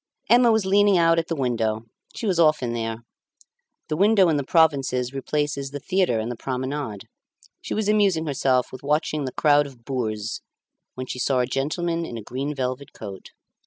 [0.31, 3.05] Emma was leaning out at the window; she was often there.
[3.87, 7.07] The window in the provinces replaces the theatre and the promenade,
[7.61, 10.41] she was amusing herself with watching the crowd of boors
[10.95, 13.29] when she saw a gentleman in a green velvet coat.